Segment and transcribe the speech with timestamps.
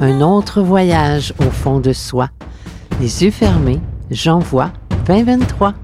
[0.00, 2.28] un autre voyage au fond de soi.
[3.00, 3.80] Les yeux fermés,
[4.10, 4.72] j'envoie
[5.06, 5.74] 2023.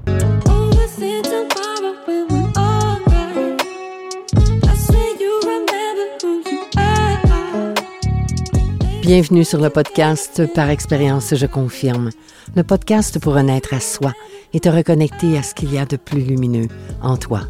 [9.01, 12.09] Bienvenue sur le podcast Par expérience, je confirme.
[12.55, 14.13] Le podcast pour renaître à soi
[14.53, 16.67] et te reconnecter à ce qu'il y a de plus lumineux
[17.01, 17.41] en toi.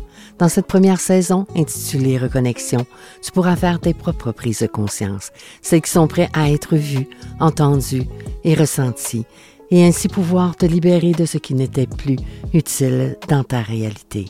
[0.43, 2.85] Dans cette première saison, intitulée Reconnexion,
[3.21, 7.07] tu pourras faire tes propres prises de conscience, celles qui sont prêtes à être vues,
[7.39, 8.09] entendues
[8.43, 9.23] et ressenties,
[9.71, 12.17] et ainsi pouvoir te libérer de ce qui n'était plus
[12.53, 14.25] utile dans ta réalité.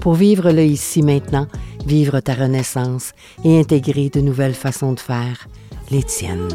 [0.00, 1.46] Pour vivre le ici maintenant,
[1.86, 3.12] vivre ta renaissance
[3.44, 5.46] et intégrer de nouvelles façons de faire,
[5.92, 6.48] les tiennes.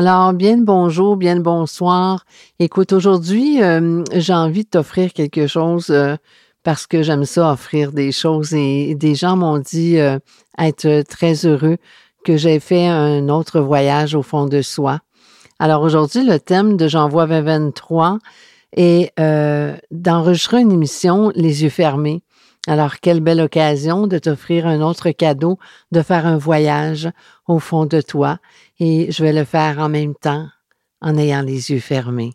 [0.00, 2.24] Alors, bien le bonjour, bien le bonsoir.
[2.60, 6.14] Écoute, aujourd'hui, euh, j'ai envie de t'offrir quelque chose euh,
[6.62, 8.54] parce que j'aime ça, offrir des choses.
[8.54, 10.20] Et des gens m'ont dit euh,
[10.56, 11.78] être très heureux
[12.24, 15.00] que j'ai fait un autre voyage au fond de soi.
[15.58, 18.18] Alors aujourd'hui, le thème de J'envoie 2023
[18.76, 19.12] est
[19.90, 22.22] d'enregistrer une émission les yeux fermés.
[22.68, 25.58] Alors, quelle belle occasion de t'offrir un autre cadeau,
[25.90, 27.08] de faire un voyage
[27.46, 28.40] au fond de toi.
[28.78, 30.46] Et je vais le faire en même temps,
[31.00, 32.34] en ayant les yeux fermés.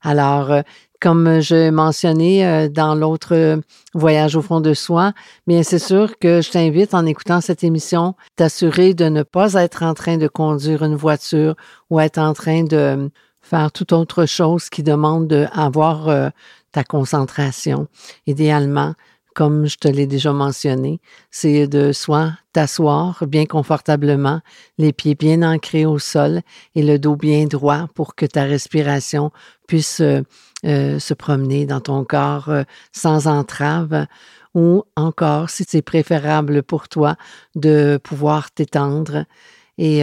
[0.00, 0.62] Alors, euh,
[0.98, 3.60] comme je mentionnais euh, dans l'autre
[3.92, 5.12] voyage au fond de soi,
[5.46, 9.82] bien c'est sûr que je t'invite en écoutant cette émission, t'assurer de ne pas être
[9.82, 11.54] en train de conduire une voiture
[11.90, 13.10] ou être en train de
[13.42, 16.30] faire toute autre chose qui demande d'avoir euh,
[16.72, 17.88] ta concentration.
[18.26, 18.94] Idéalement,
[19.36, 20.98] comme je te l'ai déjà mentionné,
[21.30, 24.40] c'est de soit t'asseoir bien confortablement,
[24.78, 26.40] les pieds bien ancrés au sol
[26.74, 29.30] et le dos bien droit pour que ta respiration
[29.68, 30.22] puisse euh,
[30.64, 32.62] euh, se promener dans ton corps euh,
[32.92, 34.06] sans entrave.
[34.54, 37.16] Ou encore, si c'est préférable pour toi,
[37.54, 39.26] de pouvoir t'étendre
[39.76, 40.02] et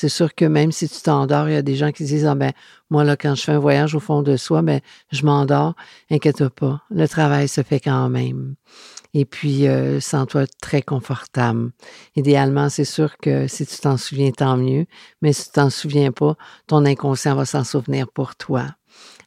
[0.00, 2.36] c'est sûr que même si tu t'endors, il y a des gens qui disent, ah
[2.36, 2.52] ben,
[2.88, 5.74] moi, là, quand je fais un voyage au fond de soi, ben, je m'endors.
[6.08, 6.82] Inquiète pas.
[6.88, 8.54] Le travail se fait quand même.
[9.12, 11.72] Et puis, euh, sens-toi très confortable.
[12.14, 14.86] Idéalement, c'est sûr que si tu t'en souviens, tant mieux.
[15.20, 16.36] Mais si tu t'en souviens pas,
[16.68, 18.66] ton inconscient va s'en souvenir pour toi.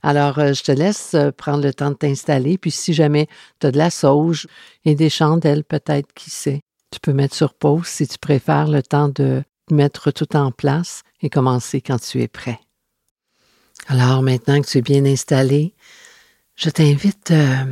[0.04, 2.58] Alors, euh, je te laisse euh, prendre le temps de t'installer.
[2.58, 3.28] Puis, si jamais
[3.60, 4.48] tu as de la sauge
[4.86, 6.62] et des chandelles, peut-être, qui sait,
[6.92, 9.44] tu peux mettre sur pause si tu préfères le temps de
[9.74, 12.60] mettre tout en place et commencer quand tu es prêt.
[13.88, 15.74] Alors maintenant que tu es bien installé,
[16.56, 17.66] je t'invite euh,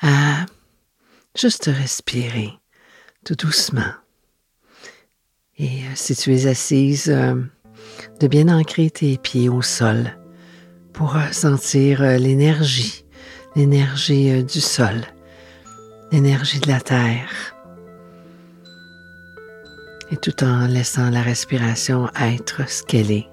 [0.00, 0.46] à
[1.36, 2.50] juste respirer
[3.24, 3.92] tout doucement.
[5.58, 7.34] Et euh, si tu es assise, euh,
[8.18, 10.16] de bien ancrer tes pieds au sol
[10.92, 13.04] pour sentir l'énergie,
[13.56, 15.06] l'énergie du sol,
[16.12, 17.49] l'énergie de la terre
[20.10, 23.28] et tout en laissant la respiration être ce qu'elle est,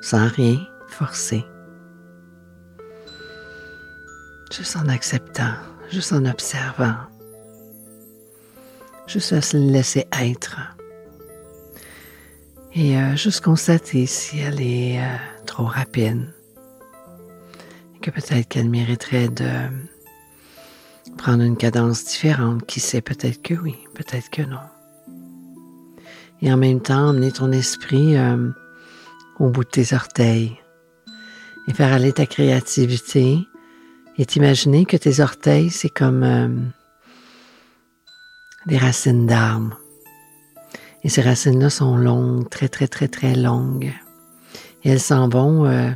[0.00, 0.58] sans rien
[0.88, 1.44] forcer.
[4.50, 5.54] Juste en acceptant,
[5.90, 6.94] juste en observant,
[9.06, 10.58] juste à se laisser être.
[12.74, 16.32] Et euh, juste constater si elle est euh, trop rapide.
[17.94, 19.50] Et que peut-être qu'elle mériterait de
[21.18, 22.64] prendre une cadence différente.
[22.64, 24.60] Qui sait, peut-être que oui, peut-être que non
[26.42, 28.50] et en même temps emmener ton esprit euh,
[29.38, 30.58] au bout de tes orteils
[31.68, 33.38] et faire aller ta créativité
[34.18, 36.48] et t'imaginer que tes orteils, c'est comme euh,
[38.66, 39.78] des racines d'arbres.
[41.04, 43.92] Et ces racines-là sont longues, très, très, très, très longues.
[44.84, 45.90] Et elles s'en vont euh,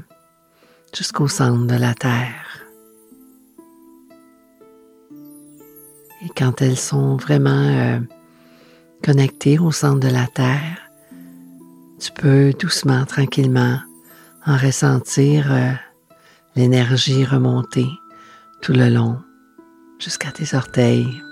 [0.96, 2.64] jusqu'au centre de la terre.
[6.24, 8.00] Et quand elles sont vraiment
[9.06, 10.78] connecté au centre de la Terre,
[12.00, 13.78] tu peux doucement, tranquillement
[14.44, 15.70] en ressentir euh,
[16.56, 17.86] l'énergie remonter
[18.62, 19.20] tout le long
[20.00, 21.22] jusqu'à tes orteils.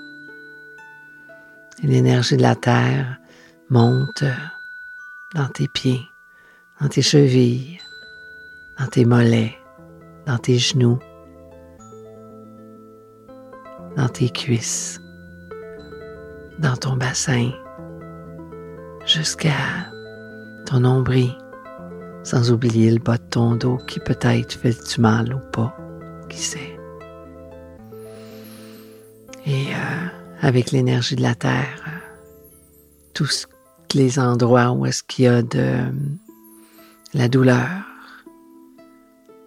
[1.82, 3.19] Et l'énergie de la Terre
[3.71, 4.23] monte
[5.35, 6.06] dans tes pieds,
[6.81, 7.81] dans tes chevilles,
[8.79, 9.59] dans tes mollets,
[10.26, 11.00] dans tes genoux,
[13.97, 15.00] dans tes cuisses,
[16.61, 17.50] dans ton bassin,
[19.06, 19.91] jusqu'à
[20.67, 21.37] ton nombril,
[22.23, 25.77] sans oublier le bas de ton dos qui peut-être fait du mal ou pas,
[26.29, 26.79] qui sait.
[29.47, 30.06] Et euh,
[30.41, 31.85] avec l'énergie de la terre,
[33.12, 33.47] tous
[33.93, 35.77] les endroits où est-ce qu'il y a de
[37.12, 37.69] la douleur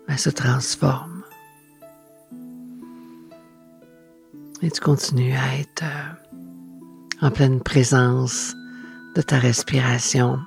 [0.07, 1.24] ben, se transforme.
[4.62, 8.56] Et tu continues à être euh, en pleine présence
[9.17, 10.37] de ta respiration,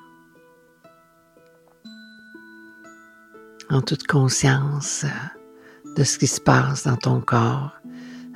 [3.69, 7.73] en toute conscience euh, de ce qui se passe dans ton corps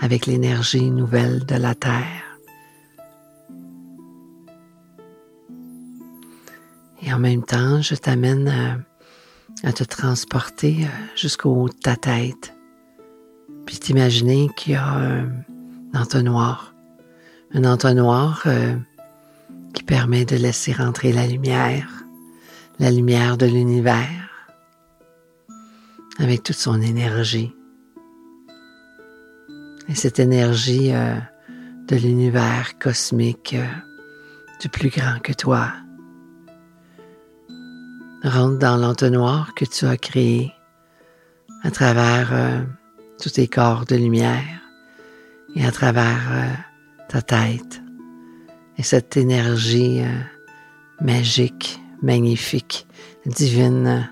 [0.01, 2.41] avec l'énergie nouvelle de la Terre.
[7.01, 11.95] Et en même temps, je t'amène à, à, te transporter euh, jusqu'au haut de ta
[11.95, 12.53] tête,
[13.67, 15.31] puis t'imaginer qu'il y a un
[15.95, 16.75] entonnoir,
[17.53, 18.75] un entonnoir euh,
[19.75, 22.05] qui permet de laisser rentrer la lumière,
[22.79, 24.09] la lumière de l'univers,
[26.19, 27.53] avec toute son énergie.
[29.89, 31.17] Et cette énergie euh,
[31.89, 33.67] de l'univers cosmique euh,
[34.61, 35.73] du plus grand que toi
[38.23, 40.53] rentre dans l'entonnoir que tu as créé
[41.63, 42.63] à travers euh,
[43.21, 44.63] tous tes corps de lumière
[45.55, 46.21] et à travers
[47.09, 47.84] ta tête.
[48.85, 50.21] Et cette énergie euh,
[51.01, 52.87] magique, magnifique,
[53.25, 54.11] divine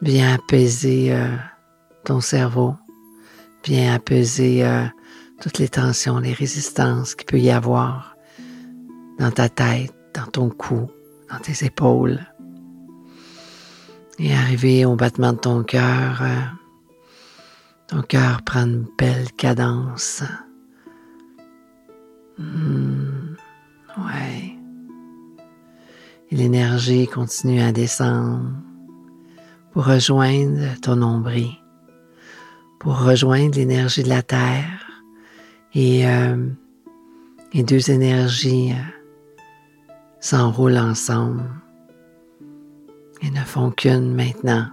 [0.00, 1.12] vient apaiser
[2.04, 2.76] ton cerveau,
[3.64, 4.64] vient apaiser
[5.40, 8.16] toutes les tensions, les résistances qu'il peut y avoir
[9.18, 10.88] dans ta tête, dans ton cou,
[11.28, 12.20] dans tes épaules.
[14.20, 16.40] Et arrivé au battement de ton cœur, euh,
[17.88, 20.22] ton cœur prend une belle cadence.
[22.38, 23.34] Hmm,
[23.98, 24.54] ouais.
[26.30, 28.50] Et l'énergie continue à descendre
[29.72, 31.50] pour rejoindre ton nombril,
[32.80, 34.86] pour rejoindre l'énergie de la terre.
[35.74, 36.48] Et euh,
[37.52, 41.44] les deux énergies euh, s'enroulent ensemble
[43.22, 44.68] et ne font qu'une maintenant.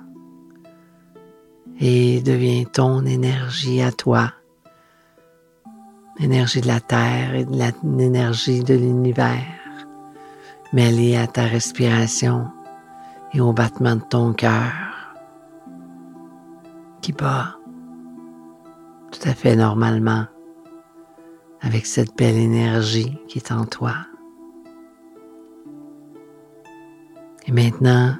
[1.79, 4.33] Et devient ton énergie à toi,
[6.19, 7.45] l'énergie de la terre et
[7.83, 9.45] l'énergie de l'univers,
[10.73, 12.47] mêlée à ta respiration
[13.33, 14.71] et au battement de ton cœur
[17.01, 17.55] qui bat
[19.11, 20.25] tout à fait normalement
[21.61, 23.93] avec cette belle énergie qui est en toi.
[27.45, 28.15] Et maintenant,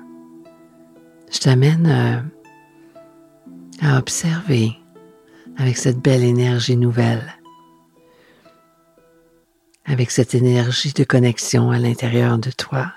[1.32, 2.20] je t'amène euh,
[3.82, 4.78] à observer
[5.58, 7.24] avec cette belle énergie nouvelle,
[9.86, 12.92] avec cette énergie de connexion à l'intérieur de toi,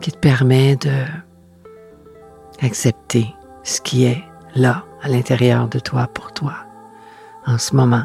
[0.00, 1.04] qui te permet de
[2.60, 3.26] accepter
[3.62, 4.22] ce qui est
[4.54, 6.54] là à l'intérieur de toi pour toi
[7.46, 8.04] en ce moment.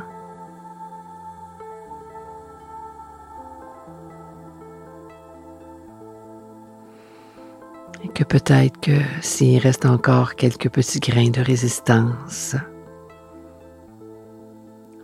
[8.14, 12.56] que peut-être que s'il reste encore quelques petits grains de résistance,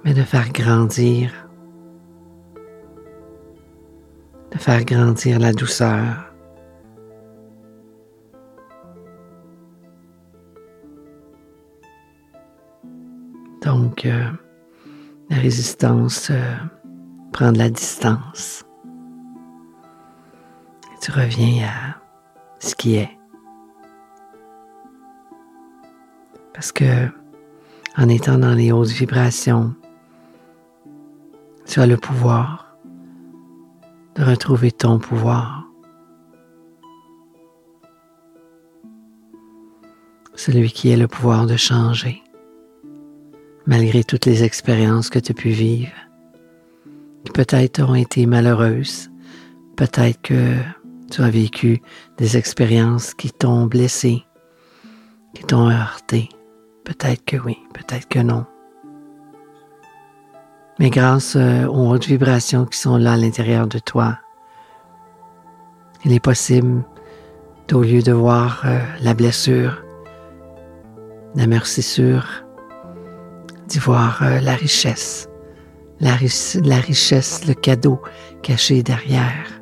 [0.03, 1.31] mais de faire grandir,
[4.51, 6.25] de faire grandir la douceur.
[13.61, 14.25] Donc, euh,
[15.29, 16.55] la résistance euh,
[17.31, 18.65] prend de la distance.
[20.93, 21.95] Et tu reviens à
[22.59, 23.09] ce qui est.
[26.53, 27.07] Parce que
[27.97, 29.75] en étant dans les hautes vibrations,
[31.69, 32.75] tu as le pouvoir
[34.15, 35.67] de retrouver ton pouvoir.
[40.33, 42.23] Celui qui est le pouvoir de changer,
[43.67, 45.93] malgré toutes les expériences que tu as pu vivre,
[47.23, 49.11] qui peut-être ont été malheureuses,
[49.75, 50.55] peut-être que
[51.11, 51.83] tu as vécu
[52.17, 54.23] des expériences qui t'ont blessé,
[55.35, 56.29] qui t'ont heurté.
[56.83, 58.47] Peut-être que oui, peut-être que non.
[60.79, 64.17] Mais grâce euh, aux hautes vibrations qui sont là à l'intérieur de toi,
[66.05, 66.83] il est possible,
[67.73, 69.83] au lieu de voir euh, la blessure,
[71.35, 72.45] la meurtrissure,
[73.67, 75.27] d'y voir euh, la richesse,
[75.99, 78.01] la, richesse, le cadeau
[78.41, 79.59] caché derrière.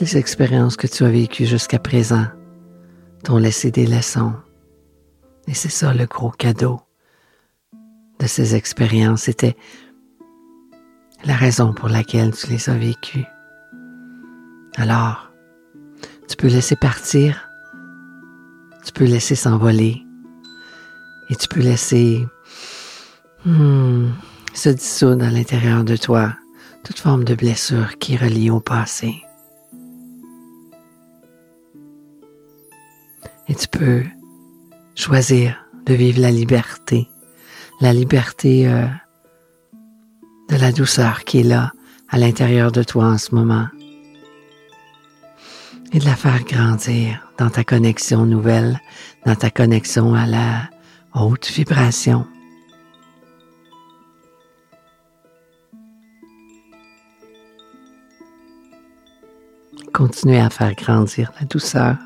[0.00, 2.26] les expériences que tu as vécues jusqu'à présent
[3.28, 4.32] t'ont laissé des leçons.
[5.48, 6.80] Et c'est ça le gros cadeau
[8.20, 9.24] de ces expériences.
[9.24, 9.54] C'était
[11.26, 13.26] la raison pour laquelle tu les as vécues.
[14.76, 15.30] Alors,
[16.26, 17.50] tu peux laisser partir,
[18.86, 20.02] tu peux laisser s'envoler
[21.28, 22.26] et tu peux laisser
[23.44, 24.08] hmm,
[24.54, 26.32] se dissoudre à l'intérieur de toi
[26.82, 29.22] toute forme de blessure qui relie au passé.
[33.48, 34.02] Et tu peux
[34.94, 37.08] choisir de vivre la liberté,
[37.80, 38.86] la liberté euh,
[40.50, 41.72] de la douceur qui est là
[42.08, 43.68] à l'intérieur de toi en ce moment
[45.92, 48.80] et de la faire grandir dans ta connexion nouvelle,
[49.24, 50.68] dans ta connexion à la
[51.14, 52.26] haute vibration.
[59.92, 61.96] Continuez à faire grandir la douceur.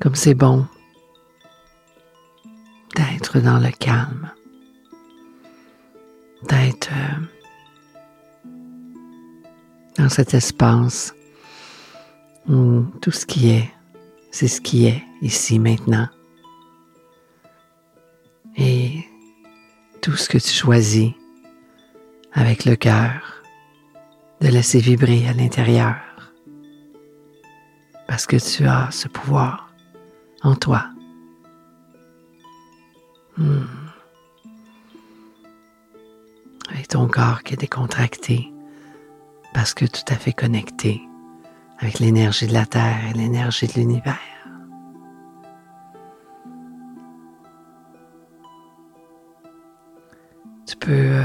[0.00, 0.66] Comme c'est bon
[2.96, 4.30] d'être dans le calme,
[6.48, 8.48] d'être euh,
[9.98, 11.14] dans cet espace
[12.48, 13.70] où tout ce qui est,
[14.30, 16.08] c'est ce qui est ici maintenant.
[18.56, 19.04] Et
[20.00, 21.12] tout ce que tu choisis
[22.32, 23.42] avec le cœur,
[24.40, 25.96] de laisser vibrer à l'intérieur,
[28.08, 29.69] parce que tu as ce pouvoir
[30.42, 30.84] en toi.
[33.36, 33.64] Hmm.
[36.70, 38.52] Avec ton corps qui est décontracté,
[39.54, 41.02] parce que tout à fait connecté
[41.78, 44.18] avec l'énergie de la Terre et l'énergie de l'univers.
[50.66, 51.24] Tu peux euh,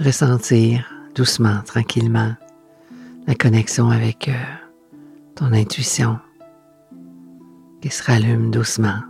[0.00, 2.34] ressentir doucement, tranquillement,
[3.26, 4.34] la connexion avec euh,
[5.34, 6.18] ton intuition
[7.80, 9.00] qui se rallume doucement,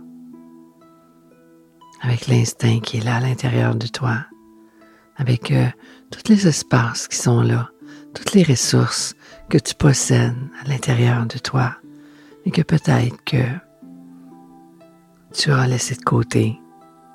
[2.01, 4.25] avec l'instinct qui est là à l'intérieur de toi,
[5.17, 5.67] avec euh,
[6.11, 7.69] tous les espaces qui sont là,
[8.13, 9.15] toutes les ressources
[9.49, 11.75] que tu possèdes à l'intérieur de toi.
[12.45, 13.43] Et que peut-être que
[15.33, 16.57] tu as laissé de côté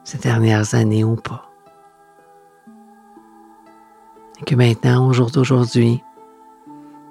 [0.05, 1.51] ces dernières années ou pas.
[4.41, 6.03] Et que maintenant, au jour d'aujourd'hui,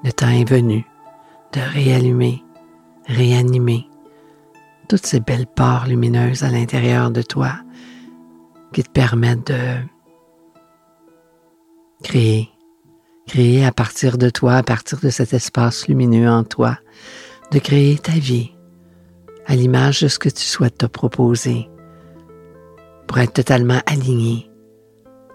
[0.03, 0.85] le temps est venu
[1.53, 2.43] de réallumer,
[3.07, 3.89] réanimer
[4.91, 7.53] toutes ces belles parts lumineuses à l'intérieur de toi
[8.73, 9.77] qui te permettent de
[12.03, 12.49] créer,
[13.25, 16.77] créer à partir de toi, à partir de cet espace lumineux en toi,
[17.51, 18.51] de créer ta vie
[19.45, 21.69] à l'image de ce que tu souhaites te proposer
[23.07, 24.51] pour être totalement aligné,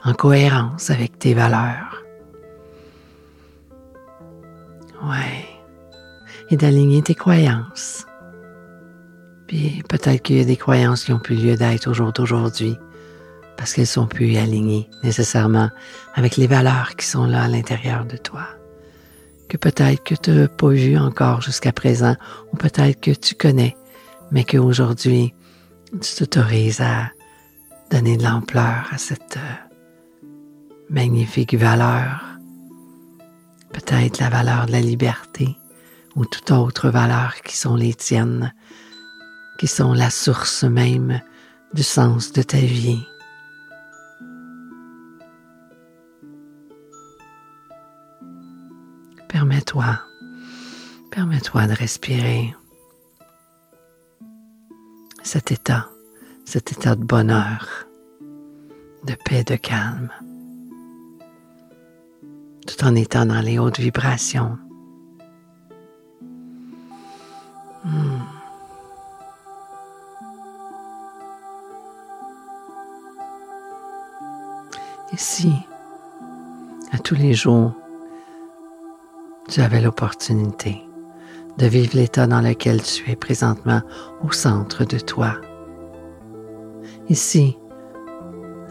[0.05, 2.05] en cohérence avec tes valeurs.
[5.03, 5.47] Ouais.
[6.51, 8.07] Et d'aligner tes croyances.
[9.47, 12.77] Puis peut-être qu'il y a des croyances qui ont plus lieu d'être au jour d'aujourd'hui
[13.57, 15.71] parce qu'elles sont plus alignées nécessairement
[16.15, 18.47] avec les valeurs qui sont là à l'intérieur de toi.
[19.49, 22.17] Que peut-être que tu n'as pas vu encore jusqu'à présent,
[22.53, 23.77] ou peut-être que tu connais,
[24.31, 25.33] mais qu'aujourd'hui,
[26.01, 27.11] tu t'autorises à
[27.91, 30.27] donner de l'ampleur à cette euh,
[30.91, 32.25] magnifique valeur.
[33.73, 35.57] Peut-être la valeur de la liberté
[36.17, 38.53] ou toute autre valeur qui sont les tiennes,
[39.59, 41.21] qui sont la source même
[41.73, 43.05] du sens de ta vie.
[49.29, 49.99] Permets-toi,
[51.11, 52.55] permets-toi de respirer
[55.23, 55.89] cet état,
[56.45, 57.87] cet état de bonheur,
[59.05, 60.11] de paix, de calme,
[62.67, 64.59] tout en étant dans les hautes vibrations.
[67.85, 68.36] Hmm.
[75.15, 75.53] Si,
[76.93, 77.73] à tous les jours,
[79.49, 80.83] tu avais l'opportunité
[81.59, 83.81] de vivre l'état dans lequel tu es présentement
[84.23, 85.37] au centre de toi.
[87.09, 87.57] Ici,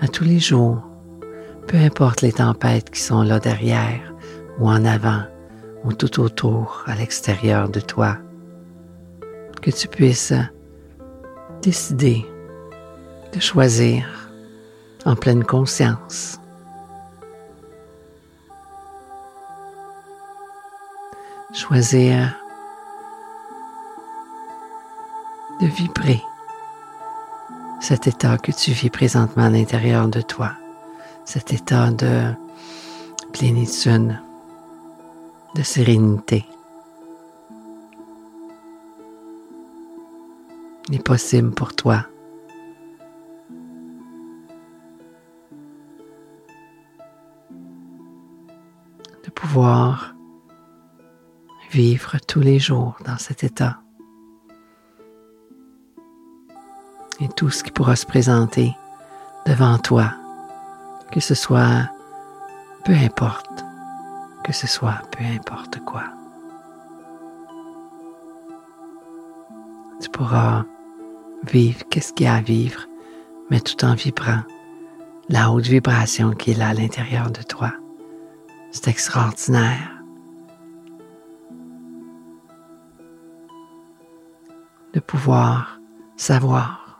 [0.02, 0.84] à tous les jours,
[1.68, 4.14] peu importe les tempêtes qui sont là derrière
[4.60, 5.24] ou en avant
[5.84, 8.18] ou tout autour à l'extérieur de toi,
[9.62, 10.34] que tu puisses
[11.62, 12.26] décider
[13.34, 14.25] de choisir
[15.06, 16.40] en pleine conscience
[21.56, 22.36] choisir
[25.62, 26.22] de vibrer
[27.80, 30.52] cet état que tu vis présentement à l'intérieur de toi,
[31.24, 32.32] cet état de
[33.32, 34.20] plénitude,
[35.56, 36.46] de sérénité.
[40.90, 42.06] Il est possible pour toi
[51.72, 53.80] vivre tous les jours dans cet état.
[57.22, 58.76] Et tout ce qui pourra se présenter
[59.46, 60.14] devant toi,
[61.12, 61.90] que ce soit
[62.84, 63.64] peu importe,
[64.44, 66.04] que ce soit peu importe quoi.
[70.02, 70.66] Tu pourras
[71.44, 72.82] vivre qu'est-ce qu'il y a à vivre,
[73.50, 74.42] mais tout en vibrant
[75.30, 77.72] la haute vibration qu'il a à l'intérieur de toi.
[78.72, 79.92] C'est extraordinaire.
[84.94, 85.80] De pouvoir
[86.18, 87.00] savoir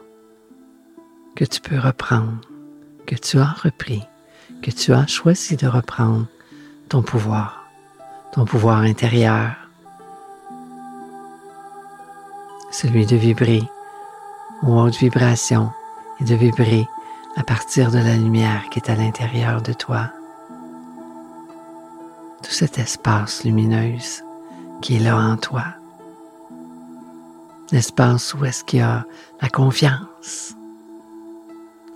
[1.36, 2.42] que tu peux reprendre,
[3.06, 4.04] que tu as repris,
[4.62, 6.26] que tu as choisi de reprendre
[6.90, 7.70] ton pouvoir,
[8.34, 9.56] ton pouvoir intérieur,
[12.72, 13.64] celui de vibrer
[14.64, 15.72] aux hautes vibrations
[16.20, 16.88] et de vibrer
[17.38, 20.12] à partir de la lumière qui est à l'intérieur de toi.
[22.46, 24.24] Tout cet espace lumineuse
[24.82, 25.66] qui est là en toi.
[27.72, 29.04] L'espace où est-ce qu'il y a
[29.42, 30.54] la confiance,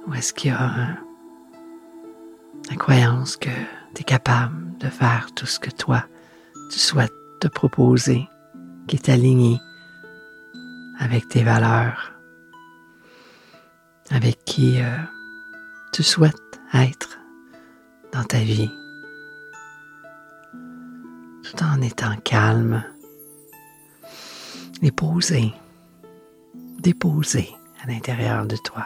[0.07, 0.97] où est-ce qu'il y a
[2.69, 3.49] la croyance que
[3.93, 6.03] tu es capable de faire tout ce que toi
[6.71, 8.27] tu souhaites te proposer,
[8.87, 9.59] qui est aligné
[10.99, 12.13] avec tes valeurs,
[14.09, 14.97] avec qui euh,
[15.93, 17.19] tu souhaites être
[18.11, 18.71] dans ta vie,
[21.49, 22.83] tout en étant calme,
[24.81, 25.51] déposé,
[26.79, 27.49] déposé
[27.83, 28.85] à l'intérieur de toi.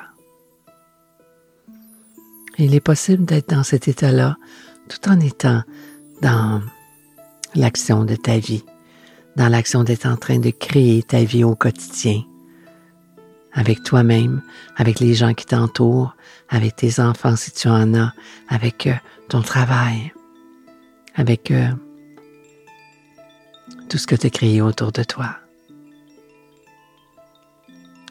[2.57, 4.37] il est possible d'être dans cet état-là
[4.87, 5.63] tout en étant
[6.21, 6.61] dans
[7.55, 8.63] l'action de ta vie,
[9.35, 12.21] dans l'action d'être en train de créer ta vie au quotidien,
[13.53, 14.41] avec toi-même,
[14.77, 16.15] avec les gens qui t'entourent,
[16.49, 18.13] avec tes enfants si tu en as,
[18.47, 18.93] avec euh,
[19.29, 20.13] ton travail,
[21.15, 21.69] avec euh,
[23.89, 25.37] tout ce que tu as créé autour de toi.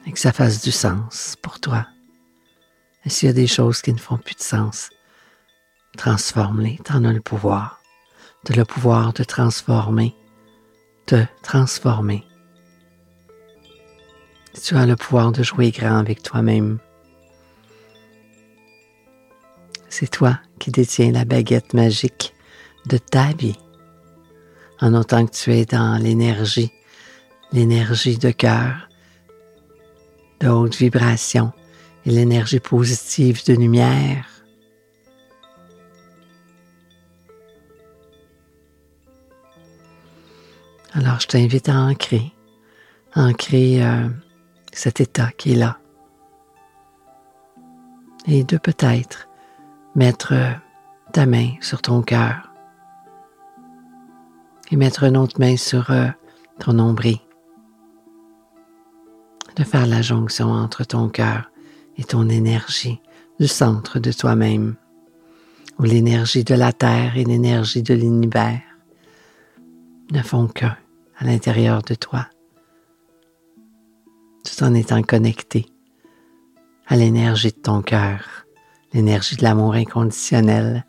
[0.06, 1.86] Et que ça fasse du sens pour toi.
[3.04, 4.90] Et s'il y a des choses qui ne font plus de sens,
[5.96, 7.80] transforme-les, tu en as le pouvoir.
[8.44, 10.14] Tu as le pouvoir de transformer,
[11.06, 12.24] te transformer
[14.60, 16.78] tu as le pouvoir de jouer grand avec toi-même.
[19.88, 22.34] C'est toi qui détiens la baguette magique
[22.86, 23.58] de ta vie,
[24.82, 26.72] en autant que tu es dans l'énergie,
[27.52, 28.88] l'énergie de cœur,
[30.40, 31.52] de haute vibration
[32.04, 34.26] et l'énergie positive de lumière.
[40.94, 42.32] Alors je t'invite à ancrer,
[43.14, 44.08] ancrer euh,
[44.72, 45.78] cet état qui est là.
[48.26, 49.28] Et de peut-être
[49.94, 50.34] mettre
[51.12, 52.51] ta main sur ton cœur
[54.72, 56.08] et mettre une autre main sur euh,
[56.58, 57.18] ton nombril.
[59.56, 61.50] De faire la jonction entre ton cœur
[61.98, 63.00] et ton énergie
[63.38, 64.74] du centre de toi-même,
[65.78, 68.62] où l'énergie de la Terre et l'énergie de l'univers
[70.10, 70.76] ne font qu'un
[71.18, 72.26] à l'intérieur de toi
[74.44, 75.66] tout en étant connecté
[76.86, 78.44] à l'énergie de ton cœur,
[78.92, 80.84] l'énergie de l'amour inconditionnel,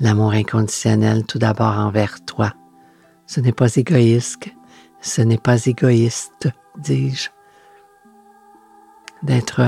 [0.00, 2.52] l'amour inconditionnel tout d'abord envers toi.
[3.30, 4.48] Ce n'est pas égoïste,
[5.00, 7.30] ce n'est pas égoïste, dis-je,
[9.22, 9.62] d'être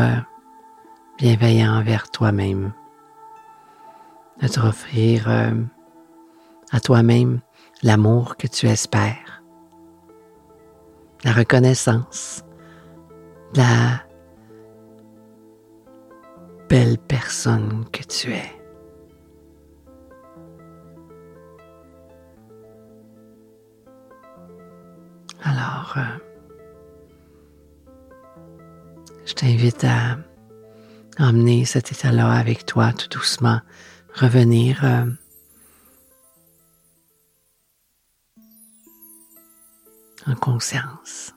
[1.16, 2.72] bienveillant envers toi-même,
[4.40, 5.52] de te offrir euh,
[6.72, 7.38] à toi-même
[7.84, 9.44] l'amour que tu espères,
[11.22, 12.42] la reconnaissance,
[13.54, 14.02] la
[16.68, 18.61] belle personne que tu es.
[25.42, 26.18] Alors, euh,
[29.26, 30.18] je t'invite à
[31.18, 33.60] emmener cet état-là avec toi tout doucement,
[34.14, 35.06] revenir euh,
[40.26, 41.34] en conscience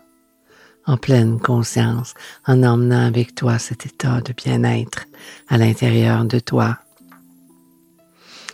[0.87, 2.13] en pleine conscience,
[2.45, 5.05] en emmenant avec toi cet état de bien-être
[5.47, 6.77] à l'intérieur de toi.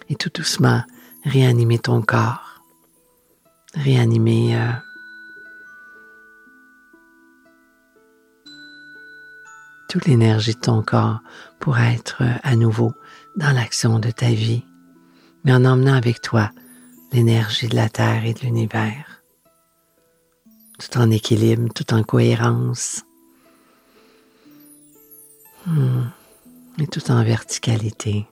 [0.09, 0.81] Et tout doucement,
[1.25, 2.63] réanimer ton corps,
[3.75, 4.71] réanimer euh,
[10.05, 11.19] l'énergie de ton corps
[11.59, 12.93] pour être euh, à nouveau
[13.35, 14.63] dans l'action de ta vie,
[15.43, 16.51] mais en emmenant avec toi
[17.11, 19.21] l'énergie de la Terre et de l'univers
[20.81, 23.03] tout en équilibre, tout en cohérence.
[25.65, 26.05] Hmm.
[26.79, 28.25] Et tout en verticalité.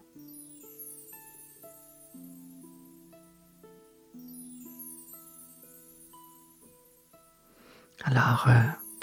[8.03, 8.53] Alors, euh,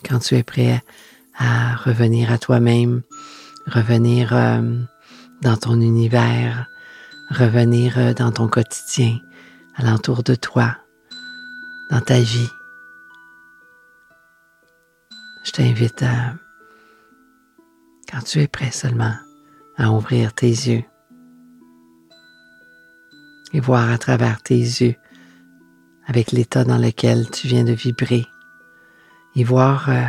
[0.02, 0.82] quand tu es prêt
[1.86, 3.02] revenir à toi-même,
[3.66, 4.60] revenir euh,
[5.42, 6.66] dans ton univers,
[7.30, 9.18] revenir euh, dans ton quotidien,
[9.76, 10.76] alentour de toi,
[11.90, 12.48] dans ta vie.
[15.44, 16.34] Je t'invite à,
[18.10, 19.14] quand tu es prêt seulement,
[19.76, 20.82] à ouvrir tes yeux
[23.52, 24.96] et voir à travers tes yeux
[26.06, 28.26] avec l'état dans lequel tu viens de vibrer
[29.36, 30.02] et voir euh,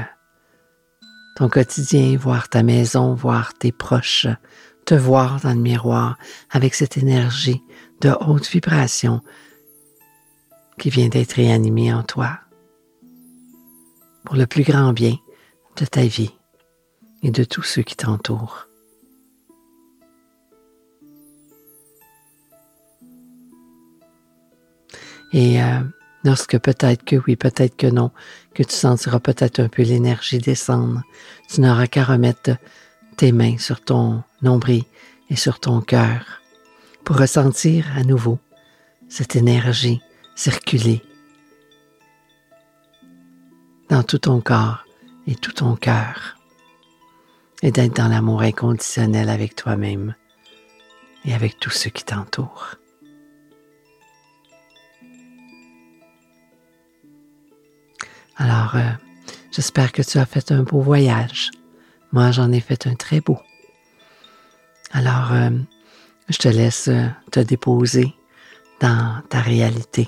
[1.38, 4.26] ton quotidien, voir ta maison, voir tes proches,
[4.86, 6.18] te voir dans le miroir
[6.50, 7.62] avec cette énergie
[8.02, 9.22] de haute vibration
[10.80, 12.40] qui vient d'être réanimée en toi
[14.26, 15.16] pour le plus grand bien
[15.76, 16.34] de ta vie
[17.22, 18.68] et de tous ceux qui t'entourent.
[25.34, 25.82] Et euh,
[26.24, 28.12] lorsque peut-être que oui, peut-être que non,
[28.54, 31.02] que tu sentiras peut-être un peu l'énergie descendre,
[31.50, 32.58] tu n'auras qu'à remettre
[33.18, 34.84] tes mains sur ton nombril
[35.30, 36.42] et sur ton cœur
[37.04, 38.40] pour ressentir à nouveau
[39.10, 40.02] cette énergie
[40.36, 41.02] circuler
[43.90, 44.86] dans tout ton corps
[45.26, 46.38] et tout ton cœur
[47.64, 50.16] et d'être dans l'amour inconditionnel avec toi-même
[51.26, 52.76] et avec tous ceux qui t'entourent.
[58.38, 58.92] Alors, euh,
[59.52, 61.52] j'espère que tu as fait un beau voyage.
[62.12, 63.40] Moi, j'en ai fait un très beau.
[64.92, 65.50] Alors, euh,
[66.30, 68.14] je te laisse euh, te déposer
[68.80, 70.08] dans ta réalité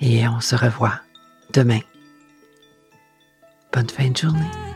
[0.00, 1.00] et on se revoit
[1.52, 1.80] demain.
[3.72, 4.67] Bonne fin de journée.